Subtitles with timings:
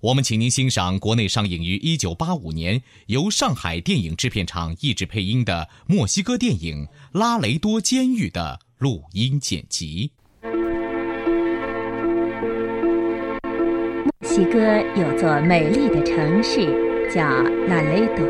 [0.00, 6.86] 我们请您欣赏国内上映于1985年，由上海电影制片厂译制配音的墨西哥电影
[7.18, 10.12] 《拉雷多监狱》的录音剪辑。
[14.04, 16.68] 墨西哥有座美丽的城市，
[17.12, 17.24] 叫
[17.66, 18.24] 拉雷多。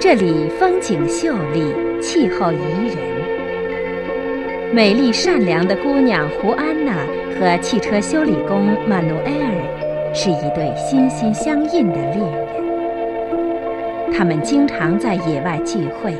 [0.00, 2.56] 这里风景秀丽，气候宜
[2.94, 4.72] 人。
[4.72, 6.94] 美丽善良的姑娘胡安娜
[7.40, 9.83] 和汽车修理工曼努埃尔
[10.14, 14.14] 是一对心心相印的恋人。
[14.16, 16.14] 他们经常在野外聚会，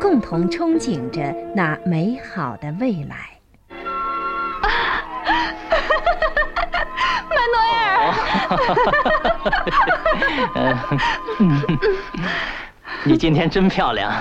[0.00, 3.16] 共同憧憬着那美好的未来。
[7.30, 7.70] 曼诺埃
[10.56, 10.74] 尔，
[13.04, 14.12] 你今天真漂亮。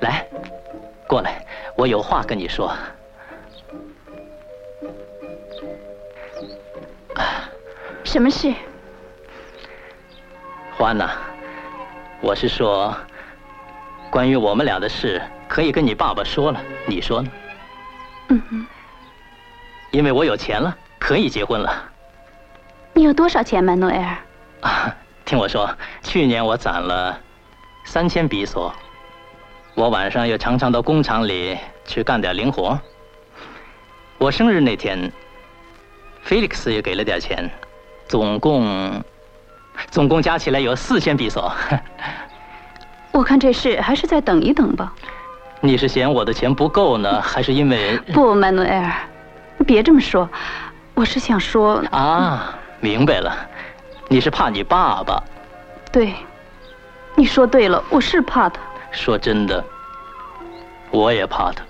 [0.00, 0.26] 来，
[1.06, 1.40] 过来，
[1.76, 2.74] 我有话跟你说。
[8.06, 8.54] 什么事？
[10.76, 11.10] 欢娜，
[12.20, 12.96] 我是说，
[14.10, 17.30] 关于我们俩的事，可以跟你爸爸说了，你说呢？
[18.28, 18.66] 嗯哼，
[19.90, 21.90] 因为我有钱了，可以结婚了。
[22.94, 24.70] 你有多少钱，曼诺埃尔？
[24.70, 25.68] 啊，听我说，
[26.02, 27.20] 去年我攒了
[27.84, 28.72] 三千比索，
[29.74, 32.78] 我晚上又常常到工厂里去干点零活。
[34.18, 35.12] 我生日那天，
[36.22, 37.50] 菲利克斯也给了点钱，
[38.08, 39.02] 总共，
[39.90, 41.52] 总共加起来有四千比索。
[43.12, 44.92] 我看这事还是再等一等吧。
[45.60, 47.96] 你是嫌我的钱不够呢， 还是因为……
[48.12, 48.92] 不，曼努埃尔，
[49.66, 50.28] 别这么说，
[50.94, 51.82] 我是想说……
[51.90, 53.34] 啊，明白了，
[54.08, 55.22] 你是怕你爸爸。
[55.90, 56.14] 对，
[57.14, 58.60] 你说对了，我是怕他。
[58.92, 59.64] 说真的，
[60.90, 61.64] 我也怕他。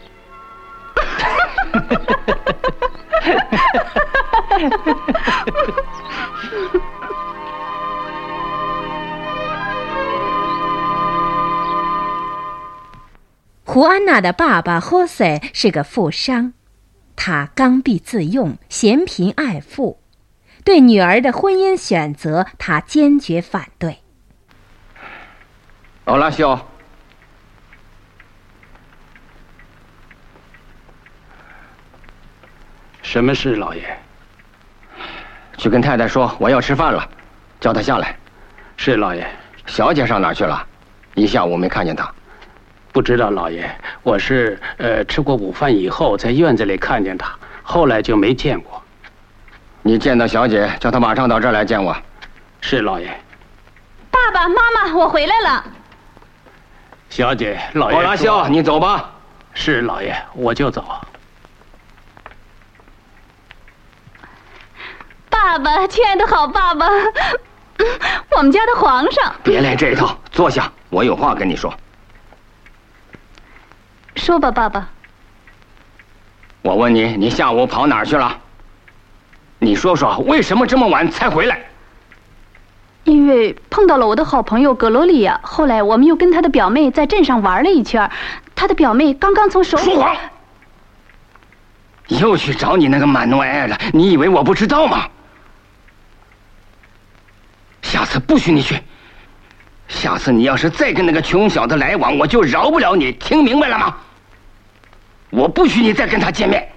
[13.65, 16.55] 胡安娜的爸爸霍塞是个富商，
[17.15, 20.01] 他刚愎自用，嫌贫爱富，
[20.65, 23.99] 对女儿的婚姻选择，他坚决反对。
[26.07, 26.59] 欧拉修，
[33.03, 33.99] 什么事，老爷？
[35.57, 37.09] 去跟太太说我要吃饭了，
[37.61, 38.17] 叫她下来。
[38.77, 39.27] 是老爷。
[39.67, 40.65] 小姐上哪儿去了？
[41.15, 42.09] 一下午没看见她。
[42.93, 43.69] 不知道，老爷。
[44.03, 47.31] 我是呃吃过午饭以后，在院子里看见她，
[47.63, 48.81] 后来就没见过。
[49.83, 51.97] 你见到小姐，叫她马上到这儿来见我。
[52.61, 53.09] 是老爷。
[54.11, 55.65] 爸爸妈妈，我回来了。
[57.09, 57.97] 小姐，老爷。
[57.97, 59.11] 我拉西奥，你走吧。
[59.53, 60.85] 是老爷，我就走。
[65.57, 66.87] 爸爸，亲爱的好爸爸，
[68.37, 69.35] 我们家的皇上。
[69.43, 71.73] 别来这一套，坐下，我有话跟你说。
[74.17, 74.87] 说吧，爸爸。
[76.61, 78.37] 我问你，你下午跑哪儿去了？
[79.59, 81.59] 你说说，为什么这么晚才回来？
[83.05, 88.11] 因为碰到了我的好朋友格罗利亚，后来我们又跟他的表妹在镇上玩了一圈，
[88.55, 89.85] 他的表妹刚刚从手里。
[89.85, 90.15] 说谎！
[92.09, 95.09] 又去找你那个满诺埃尔了，你以为我不知道吗？
[97.87, 98.83] 下次不许你去。
[99.89, 103.97] 下次你要是再跟那个穷小子来往，我就饶不了你，听明白了吗？
[105.31, 106.69] 我不许你再跟他见面。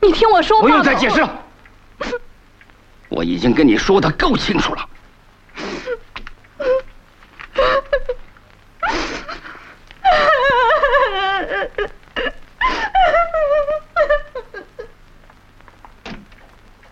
[0.00, 1.42] 你听我说，不用再解释了。
[3.08, 4.88] 我已经跟你说的够清楚了。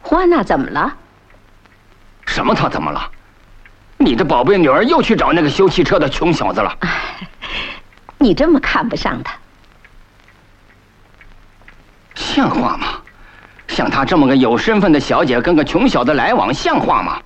[0.03, 0.97] 胡安娜怎么了？
[2.27, 2.55] 什么？
[2.55, 3.11] 她怎么了？
[4.05, 6.77] 你的宝贝女儿又去找那个修汽车的穷小子了。
[8.19, 9.35] 你这么看不上他，
[12.15, 12.89] 像话吗？
[13.69, 17.21] 像她这么个有身份的小姐跟个穷小子来往，像话吗？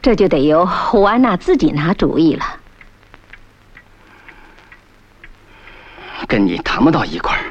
[0.00, 2.44] 这就得由胡安娜自己拿主意了。
[6.26, 7.44] 跟你谈不到一块儿。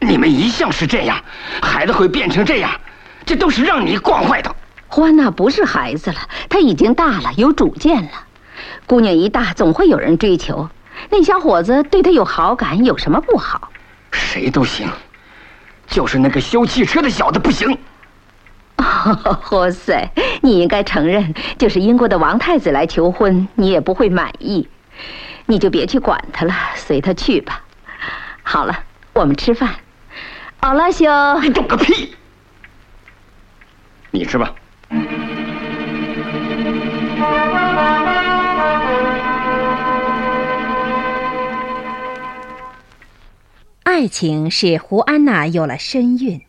[0.00, 1.22] 你们一向是这样，
[1.60, 2.70] 孩子会变成这样，
[3.26, 4.54] 这都是让你惯坏的。
[4.88, 6.16] 胡安娜不是孩子了，
[6.48, 8.10] 她已经大了，有主见了。
[8.86, 10.68] 姑娘一大，总会有人追求。
[11.10, 13.70] 那小伙子对她有好感，有什么不好？
[14.10, 14.88] 谁都行，
[15.86, 17.78] 就是那个修汽车的小子不行。
[19.42, 24.68] 霍塞，你应该承认，就是英国的王太子来求婚，你也不会满意。
[25.46, 27.62] 你就别去管他了，随他去吧。
[28.42, 29.76] 好了，我们吃饭。
[30.60, 31.06] 奥拉修，
[31.40, 32.14] 你懂个屁！
[34.10, 34.52] 你吃吧。
[43.82, 46.40] 爱情使胡安娜有了身孕，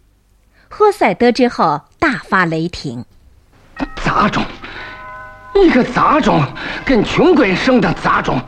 [0.69, 3.03] 赫塞得知后大发雷霆。
[3.95, 4.45] 杂种，
[5.55, 6.41] 一个杂种，
[6.85, 8.39] 跟穷鬼生的杂种，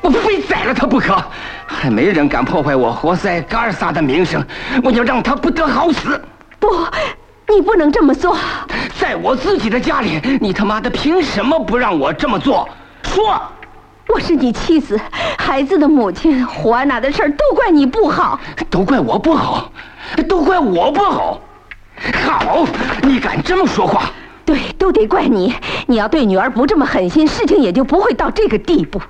[0.00, 1.22] 我非宰了他不可！
[1.66, 4.44] 还没人敢破坏我活塞嘎尔萨的名声，
[4.82, 6.20] 我要让他不得好死！
[6.58, 6.68] 不，
[7.54, 8.36] 你不能这么做。
[8.98, 12.68] 在我自己的家里，你他妈的凭什么不让我这么做？
[13.04, 13.40] 说！
[14.08, 15.00] 我是你妻子，
[15.38, 16.44] 孩子的母亲。
[16.44, 18.38] 胡安娜的事儿都怪你不好，
[18.68, 19.70] 都怪我不好，
[20.28, 21.40] 都怪我不好。
[22.26, 22.66] 好，
[23.02, 24.10] 你敢这么说话？
[24.44, 25.54] 对，都得怪你。
[25.86, 29.00] 你要对女儿不这么狠心，事情也就不会到这个地步。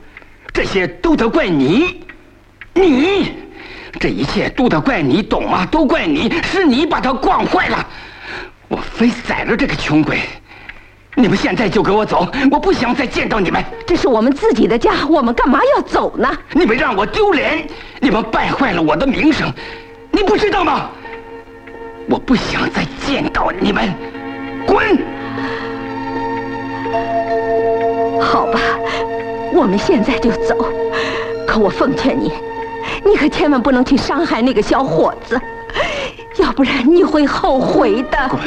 [0.53, 2.05] 这些都得怪你，
[2.75, 3.33] 你，
[3.99, 5.67] 这一切都得怪你，懂吗？
[5.67, 7.87] 都怪你，是你把他惯坏了。
[8.73, 10.21] 我非宰了这个穷鬼。
[11.15, 12.27] 你们现在就给我走！
[12.51, 13.63] 我不想再见到你们。
[13.87, 16.35] 这是我们自己的家，我们干嘛要走呢？
[16.53, 17.67] 你们让我丢脸，
[18.01, 19.53] 你们败坏了我的名声，
[20.11, 20.89] 你不知道吗？
[22.09, 23.93] 我不想再见到你们，
[24.67, 24.99] 滚！
[28.19, 28.59] 好吧，
[29.53, 30.67] 我们现在就走。
[31.47, 32.33] 可我奉劝你，
[33.05, 35.39] 你可千万不能去伤害那个小伙子，
[36.55, 38.29] 不然你会后悔的。
[38.29, 38.41] 滚，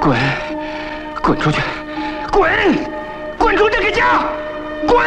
[0.00, 0.18] 滚！
[1.22, 1.60] 滚出去！
[2.32, 2.50] 滚！
[3.38, 4.24] 滚出这个家！
[4.86, 4.98] 滚！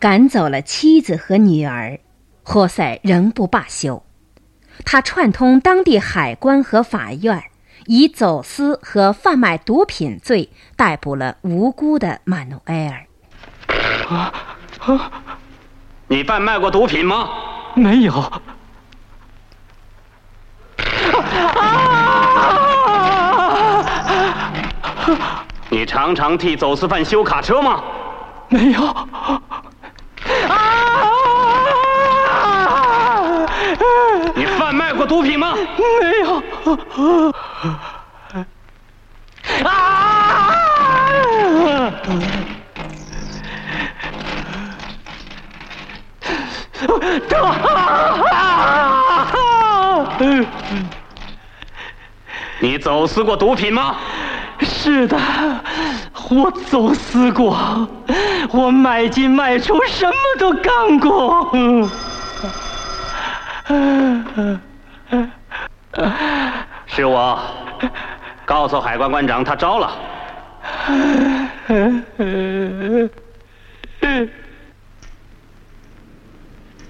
[0.00, 1.98] 赶走了妻子和女儿，
[2.42, 4.00] 霍塞仍不罢休。
[4.84, 7.44] 他串通当地海关和法院。
[7.86, 13.06] 以走私和贩卖毒品罪逮捕了无辜的曼努埃尔。
[14.10, 14.32] 啊
[14.80, 15.10] 啊！
[16.08, 17.30] 你贩卖过毒品吗？
[17.74, 18.12] 没有。
[18.12, 18.42] 啊！
[25.70, 27.82] 你常常替走私犯修卡车吗？
[28.48, 28.80] 没有。
[34.98, 35.54] 过毒品吗？
[35.54, 36.42] 没有。
[39.64, 40.54] 啊！
[52.60, 53.96] 你走私过毒品吗？
[54.60, 55.16] 是的，
[56.28, 57.88] 我走私过，
[58.50, 61.52] 我买进卖出什么都干过。
[66.86, 67.38] 是我，
[68.44, 69.90] 告诉海关关长，他招了。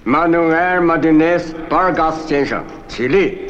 [0.05, 3.47] 马努埃尔·马丁内斯·巴尔加斯先生，起立。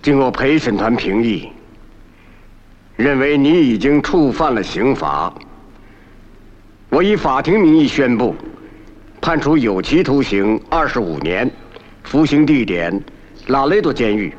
[0.00, 1.52] 经过陪审团评议。
[2.96, 5.32] 认为你已经触犯了刑法，
[6.88, 8.36] 我以法庭名义宣布，
[9.20, 11.50] 判处有期徒刑二十五年，
[12.04, 13.02] 服刑地点
[13.46, 14.32] 拉雷多监狱。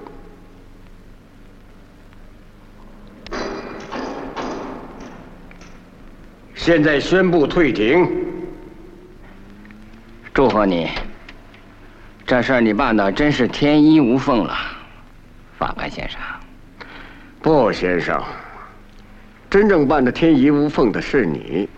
[6.56, 8.08] 现在宣布退庭。
[10.34, 10.90] 祝贺你，
[12.26, 14.56] 这事儿你办的真是天衣无缝了，
[15.60, 16.20] 法官先生。
[17.42, 18.24] 不，先生。
[19.54, 21.70] 真正办的天衣无缝的是你，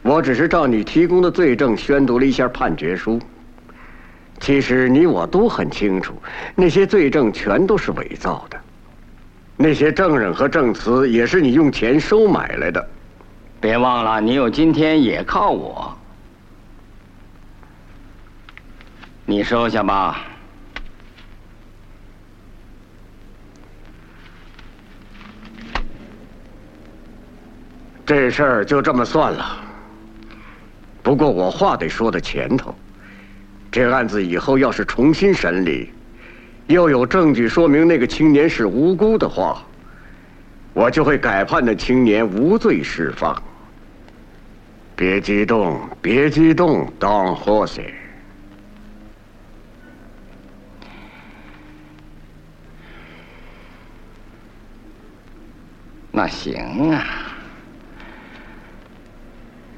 [0.00, 3.20] 我只是照你提供的罪证宣读了一下判决书。
[4.40, 6.14] 其实你我都很清楚，
[6.54, 8.58] 那些罪证全都是伪造的。
[9.54, 12.88] 那些证人和证词也是你用钱收买来的。
[13.60, 15.94] 别忘了，你有今天也靠我。
[19.26, 20.31] 你收下吧。
[28.04, 29.56] 这事儿就这么算了。
[31.02, 32.74] 不过我话得说在前头，
[33.70, 35.90] 这案子以后要是重新审理，
[36.66, 39.62] 又有证据说明那个青年是无辜的话，
[40.74, 43.40] 我就会改判那青年无罪释放。
[44.94, 47.90] 别激动，别激动，Don Jose。
[56.12, 57.31] 那行啊。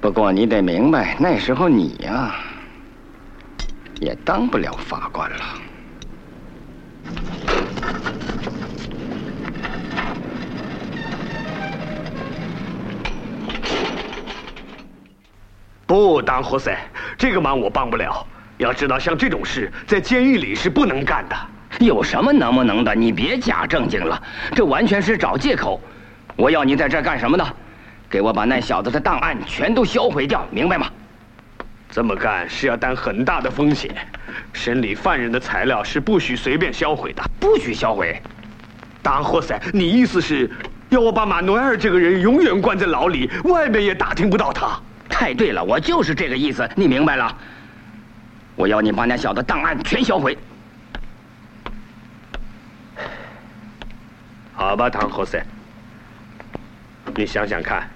[0.05, 2.35] 不过你得明白，那时候你呀，
[4.03, 5.37] 也当不了法官了。
[15.87, 16.77] 不，当活塞，
[17.17, 18.27] 这个忙我帮不了。
[18.59, 21.37] 要知道，像这种事，在监狱里是不能干的。
[21.79, 22.95] 有什么能不能的？
[22.95, 24.23] 你别假正经了，
[24.55, 25.81] 这完全是找借口。
[26.37, 27.55] 我要你在这儿干什么呢？
[28.14, 30.88] 给我把那小子的档案全都销毁掉，明白吗？
[31.90, 33.92] 这么干是要担很大的风险。
[34.52, 38.23] 审理犯人的材料是不许随便销毁的，不许销毁。
[39.02, 40.49] 达霍塞，你意思是
[40.90, 44.78] 要我把马努埃尔这个人永远关在牢里，外面也打听不到他？
[45.09, 47.37] 太对了，我就是这个意思，你明白了？
[48.54, 50.38] 我要你把那小子档案全销毁。
[54.52, 55.44] 好吧，唐霍塞，
[57.16, 57.90] 你想想看。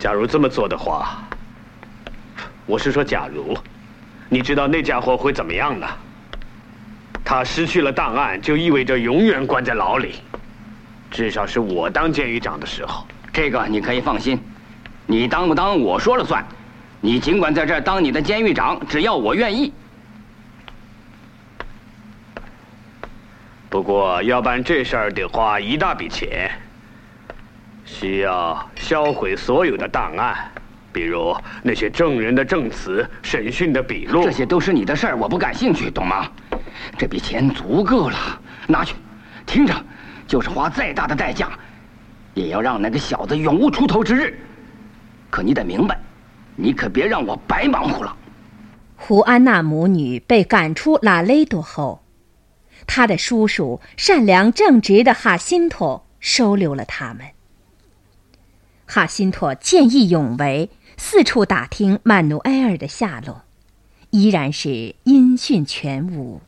[0.00, 1.18] 假如这么做的话，
[2.64, 3.54] 我是说，假如，
[4.30, 5.86] 你知道那家伙会怎么样呢？
[7.22, 10.14] 他失去了档案，就意味着永远关在牢里。
[11.10, 14.40] 至少是我当监狱长的时候，这个你可以放心。
[15.04, 16.42] 你当不当我说了算。
[17.02, 19.70] 你尽管在这儿当你的监狱长，只要我愿意。
[23.68, 26.50] 不过要办这事儿得花一大笔钱。
[27.92, 30.48] 需要销毁所有的档案，
[30.92, 34.22] 比如那些证人的证词、审讯的笔录。
[34.22, 36.30] 这些都是你的事儿，我不感兴趣，懂吗？
[36.96, 38.16] 这笔钱足够了，
[38.68, 38.94] 拿去。
[39.44, 39.74] 听着，
[40.26, 41.50] 就是花再大的代价，
[42.32, 44.38] 也要让那个小子永无出头之日。
[45.28, 46.00] 可你得明白，
[46.54, 48.16] 你可别让我白忙活了。
[48.96, 52.02] 胡安娜母女被赶出拉雷多后，
[52.86, 57.26] 她的叔叔善良正直的哈辛托收留了他们。
[58.92, 63.42] 哈辛托见义勇为，四处打听曼努埃尔的下落，
[64.10, 66.40] 依然是音讯全无。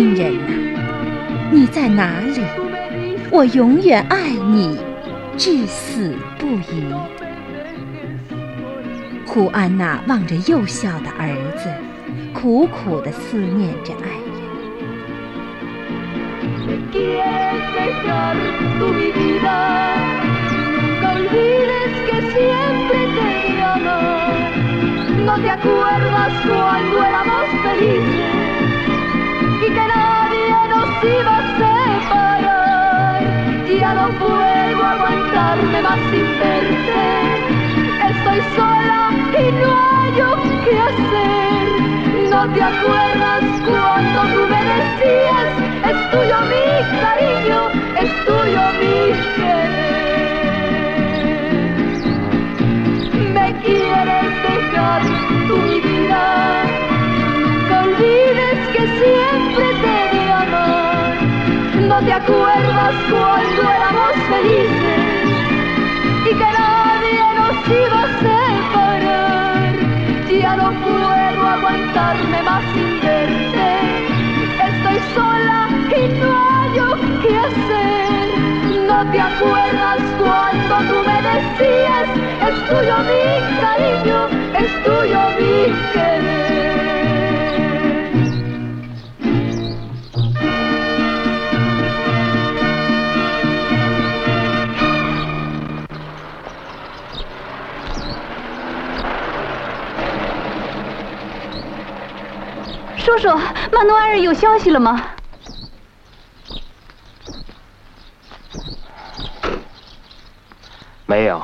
[0.00, 0.48] 亲人呐，
[1.50, 2.40] 你在哪里？
[3.30, 4.78] 我永远爱你，
[5.36, 6.86] 至死不渝。
[9.26, 11.68] 胡安娜望着幼小的儿子，
[12.32, 14.40] 苦苦的思念着爱人。
[31.02, 33.22] Y que nadie nos iba a separar.
[33.80, 37.02] Ya no puedo aguantarme más sin verte.
[38.10, 40.12] Estoy sola y no hay
[40.64, 42.30] qué hacer.
[42.30, 45.48] No te acuerdas cuando tú me decías,
[45.90, 46.89] es tuyo mi
[62.22, 65.04] acuerdas cuando éramos felices
[66.26, 69.74] y que nadie nos iba a separar.
[70.40, 73.70] Ya no puedo aguantarme más sin verte.
[74.68, 76.78] Estoy sola y no hay
[77.22, 78.26] qué hacer.
[78.86, 82.08] No te acuerdas cuando tú me decías,
[82.48, 83.22] es tuyo mi
[83.60, 84.18] cariño,
[84.62, 85.52] es tuyo mi
[85.92, 86.49] querer.
[103.00, 103.28] 叔叔，
[103.72, 105.02] 曼努埃尔有消息了吗？
[111.06, 111.42] 没有。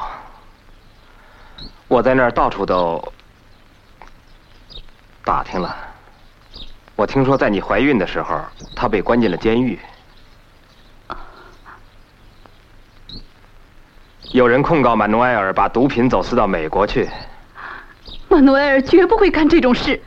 [1.88, 3.02] 我在那儿到处都
[5.25, 5.75] 打听了。
[6.94, 8.38] 我听说在你怀孕的时候，
[8.75, 9.78] 他被关进了监狱。
[14.32, 17.08] 有人控告曼努埃尔把毒品走私到美国去。
[18.28, 20.02] 曼努埃尔绝不会干这种事。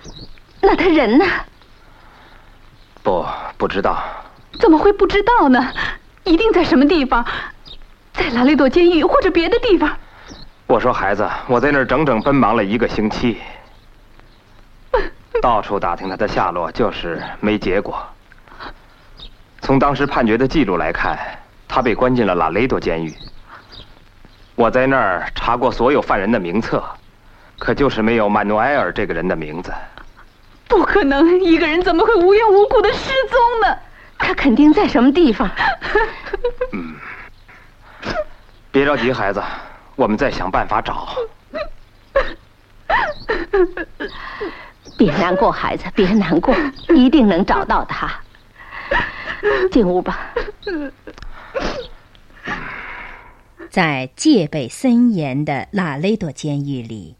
[0.62, 1.26] 那他人呢？
[3.02, 3.26] 不，
[3.58, 4.04] 不知道。
[4.60, 5.72] 怎么会不知道呢？
[6.26, 7.26] 一定在什么地方，
[8.14, 9.90] 在拉雷多监狱或者别的地方。
[10.68, 13.40] 我说孩子，我在那儿整整奔忙了一个星期，
[15.42, 18.06] 到处打听他的下落，就是没结果。
[19.62, 21.18] 从当时判决的记录来看，
[21.68, 23.14] 他被关进了拉雷多监狱。
[24.56, 26.84] 我在那儿查过所有犯人的名册，
[27.58, 29.74] 可就是没有曼努埃尔这个人的名字。
[30.70, 33.78] 不可能，一个人怎么会无缘无故的失踪呢？
[34.18, 35.50] 他肯定在什么地方。
[36.72, 36.96] 嗯，
[38.72, 39.44] 别着急，孩子。
[39.96, 41.10] 我们再想办法找。
[44.98, 46.56] 别难过，孩子，别难过，
[46.90, 48.10] 一定能找到他。
[49.72, 50.34] 进屋吧。
[53.70, 57.18] 在戒备森严的拉雷多监狱里，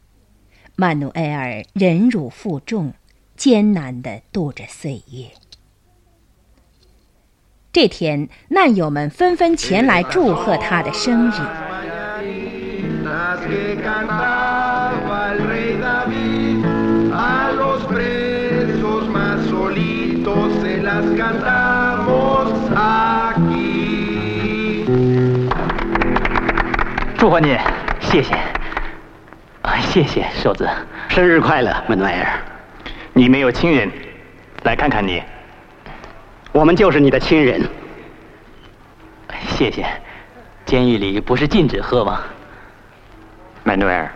[0.76, 2.94] 曼努埃尔忍辱负重，
[3.40, 5.30] 艰难的度着岁月。
[7.72, 11.36] 这天，难友们纷纷前来祝贺他的生日。
[27.18, 27.58] 祝贺你，
[28.02, 28.34] 谢谢，
[29.62, 30.68] 啊，谢谢瘦子，
[31.08, 32.49] 生日快乐，曼努埃尔。
[33.20, 33.92] 你没有亲人，
[34.64, 35.22] 来看看你。
[36.54, 37.62] 我们就是你的亲人。
[39.50, 39.86] 谢谢。
[40.66, 42.22] 监狱里不是禁止喝吗？
[43.66, 44.12] 曼努埃尔，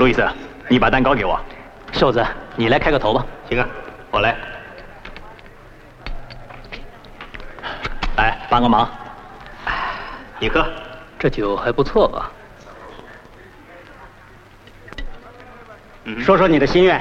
[0.00, 0.26] 路易斯，
[0.66, 1.38] 你把蛋糕给我。
[1.92, 3.26] 瘦子，你来开个头吧。
[3.50, 3.68] 行啊，
[4.10, 4.34] 我来。
[8.16, 8.90] 来帮个忙。
[10.38, 10.66] 你喝，
[11.18, 12.32] 这酒还不错吧？
[16.20, 16.98] 说说你的心愿。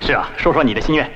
[0.00, 1.06] 是啊，说说你的心愿。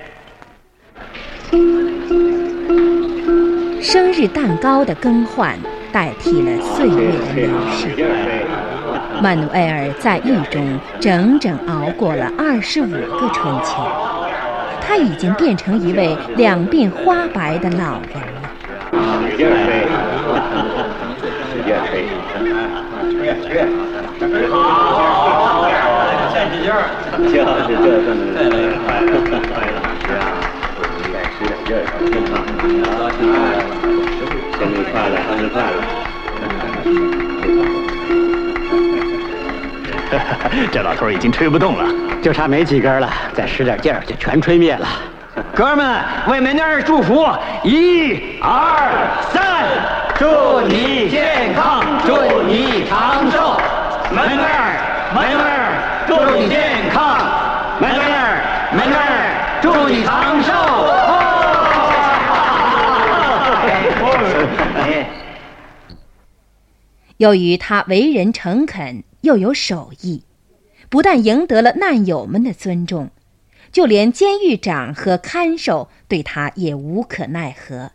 [3.83, 5.59] 生日蛋糕的更换
[5.91, 8.62] 代替了岁月的流逝。
[9.23, 13.81] 曼努埃尔在狱中整整熬过了二十五个春秋，
[14.81, 18.43] 他已经变成一位两鬓花白的老人了。
[18.91, 19.87] 使劲吹，
[21.53, 21.71] 使劲
[23.47, 23.49] 吹，
[24.51, 24.59] 好，
[26.35, 26.83] 使劲儿，
[27.23, 28.43] 就是这这么来，
[28.83, 28.99] 快
[29.71, 30.27] 了，是啊，
[30.99, 31.81] 应该使点劲儿，
[32.11, 32.35] 挺好，
[32.99, 33.39] 高兴啊，
[34.59, 35.79] 生日快乐，生日快乐。
[40.71, 41.89] 这老头已经吹不动了，
[42.23, 44.87] 就差没几根了，再使点劲儿就全吹灭了。
[45.55, 47.27] 哥们，为门那儿祝福，
[47.63, 49.65] 一、二、三，
[50.19, 53.59] 祝你健康，祝你长寿。
[54.11, 57.17] 门那儿，门那儿，祝你健康。
[57.81, 58.45] 门那儿，
[58.77, 60.53] 门那儿，祝你长寿。
[67.17, 69.05] 由于他为人诚恳。
[69.23, 70.23] 又有手艺，
[70.89, 73.11] 不但赢得了难友们的尊重，
[73.73, 77.91] 就连监狱长和看守对他也无可奈何。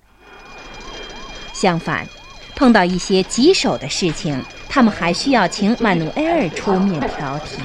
[1.54, 2.08] 相反，
[2.56, 7.64] 碰到一些棘手的事情，他们还需要请曼努埃尔出面调停。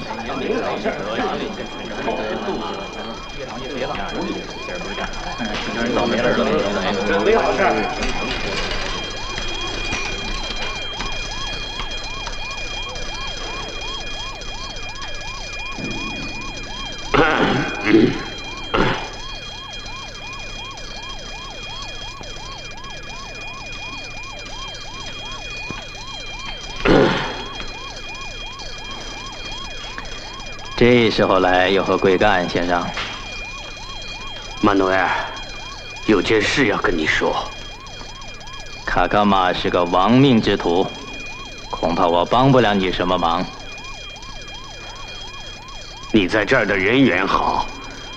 [30.85, 32.85] 这时候来有何贵干，先生？
[34.61, 35.09] 马努埃尔，
[36.07, 37.33] 有件事要跟你说。
[38.85, 40.85] 卡卡玛是个亡命之徒，
[41.69, 43.45] 恐怕我帮不了你什么忙。
[46.11, 47.65] 你在这儿的人缘好，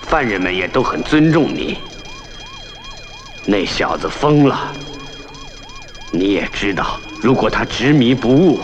[0.01, 1.77] 犯人们也都很尊重你。
[3.45, 4.73] 那小子疯了，
[6.11, 8.59] 你也知道，如果他执迷不悟，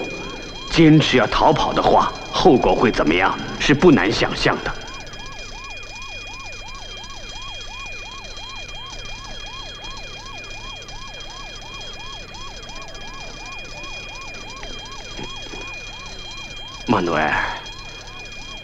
[0.69, 3.33] 坚持要逃跑的话，后果会怎么样，
[3.65, 4.75] 是不难想象的。
[16.85, 17.57] 马诺埃尔，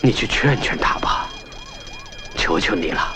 [0.02, 1.30] 你去劝劝他吧，
[2.36, 3.16] 求求你了。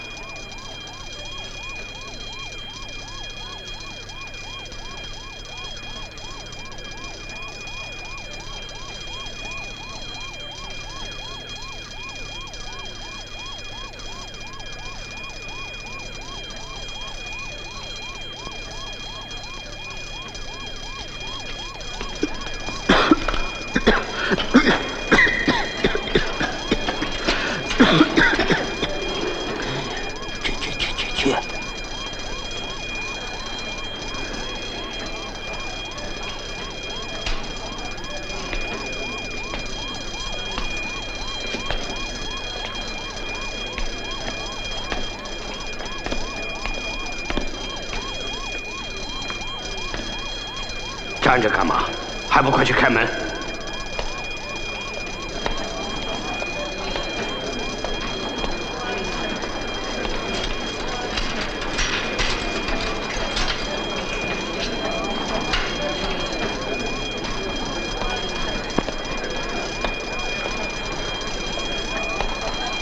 [51.22, 51.86] 站着干嘛？
[52.30, 53.08] 还不快去开门！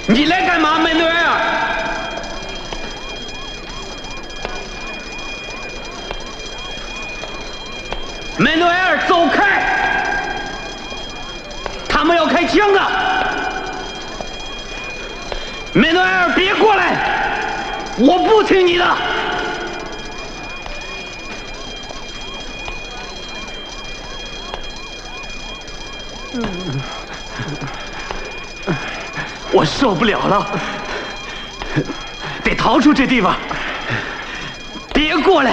[0.08, 1.38] 你来干嘛，门诺埃尔？
[8.38, 9.62] 门诺埃尔，走开！
[11.88, 12.82] 他们要开枪的！
[15.74, 16.96] 门诺埃尔，别过来！
[17.98, 18.98] 我不听你的！
[29.54, 30.48] 我受不了了，
[32.44, 33.36] 得逃出这地方！
[34.94, 35.52] 别过来！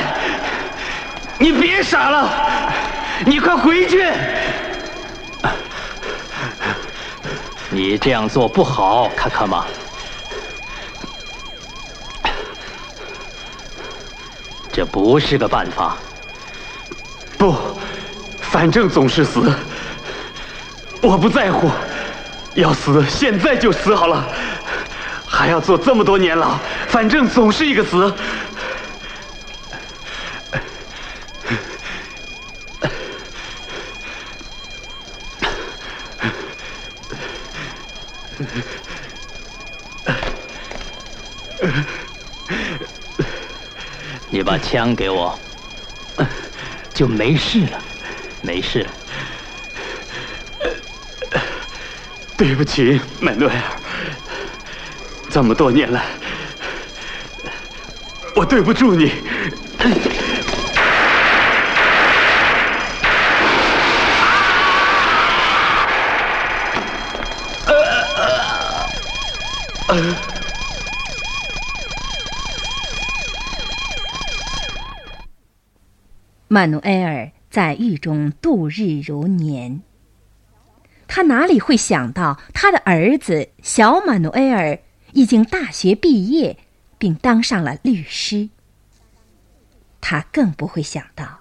[1.39, 2.29] 你别傻了，
[3.25, 4.05] 你快回去！
[7.71, 9.65] 你这样做不好，卡卡玛。
[14.73, 15.97] 这不是个办法。
[17.37, 17.55] 不，
[18.41, 19.53] 反正总是死，
[21.01, 21.71] 我不在乎。
[22.55, 24.27] 要死，现在就死好了，
[25.25, 28.13] 还要坐这么多年牢，反正总是一个死。
[44.69, 45.39] 枪给我，
[46.93, 47.83] 就没事了，
[48.43, 48.87] 没事。
[52.37, 53.57] 对不起，曼诺尔，
[55.31, 56.05] 这么多年来，
[58.37, 59.11] 我对不住你。
[76.59, 79.81] 曼努埃尔在狱中度日如年。
[81.07, 84.81] 他哪里会想到，他的儿子小马努埃尔
[85.13, 86.59] 已经大学毕业，
[86.99, 88.49] 并当上了律师。
[90.01, 91.39] 他更不会想到，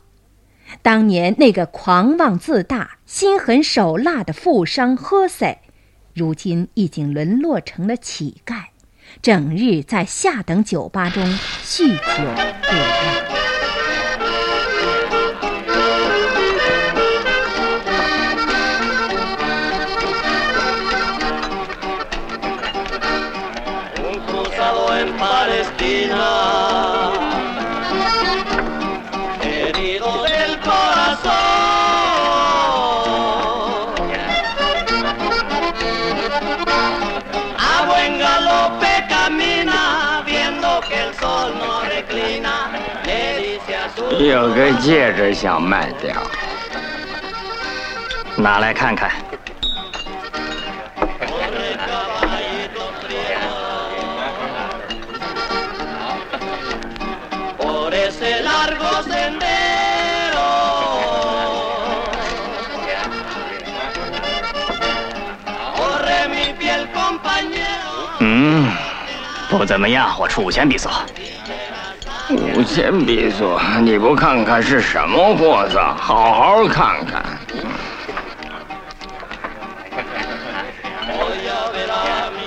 [0.83, 5.61] 当年那个狂妄自大、心狠手辣的富商赫塞，
[6.13, 8.65] 如今已经沦落成了乞丐，
[9.23, 11.25] 整日在下等酒吧中
[11.63, 13.26] 酗酒
[44.19, 46.13] 有个戒指想卖掉，
[48.35, 49.36] 拿来看看。
[69.49, 70.91] 不怎么样，我出五千比索。
[72.29, 75.79] 五千比索，你不看看是什么货色？
[75.97, 77.23] 好好看看。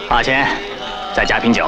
[0.08, 0.46] 八千，
[1.14, 1.64] 再加瓶酒。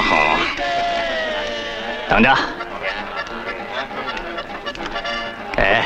[0.00, 0.16] 好，
[2.08, 2.36] 等着。
[5.56, 5.82] 哎。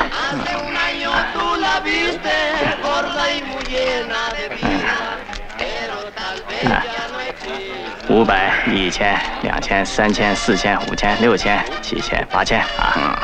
[8.09, 13.17] 五百、一千、两千、三千、四千、五千、六千、七千、八千啊！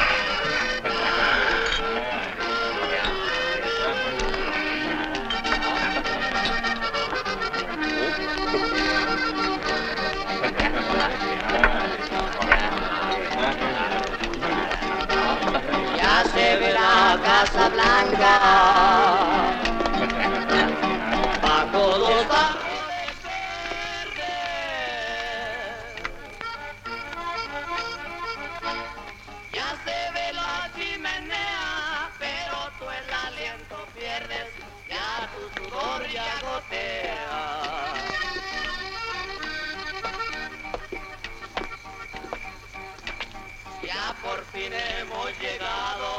[43.90, 46.10] ya por fin hemos llegado.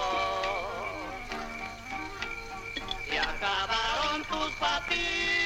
[3.09, 5.40] Se acabaron tus patillas.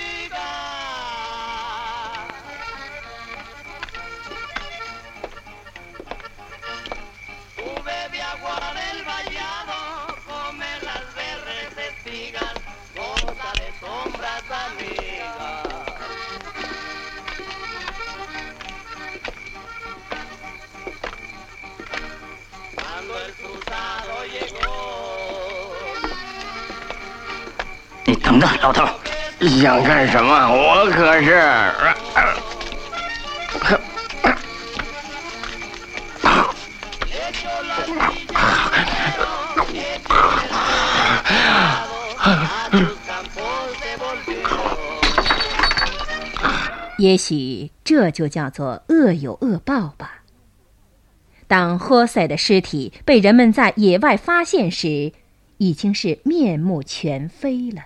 [28.39, 28.85] 等着，老头！
[29.39, 30.49] 你想干什么？
[30.51, 31.31] 我可是
[46.97, 50.23] 也许这就叫做恶有恶报吧。
[51.47, 55.13] 当霍塞的尸体被人们在野外发现时，
[55.59, 57.83] 已经是面目全非了。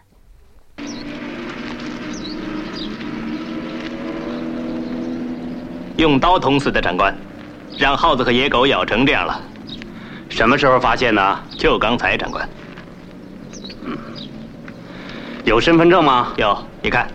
[5.96, 7.12] 用刀捅死的长官，
[7.76, 9.40] 让耗子和野狗咬成这样了。
[10.28, 11.38] 什么时候发现的？
[11.56, 12.48] 就刚才，长官。
[15.44, 16.32] 有身份证吗？
[16.36, 17.08] 有，你看。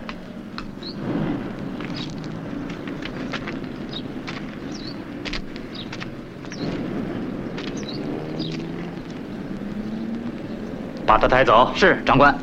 [11.06, 11.72] 把他抬走。
[11.74, 12.36] 是，长官。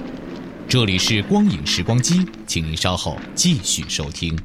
[0.72, 4.40] 这里是光影时光机，请您稍后继续收听。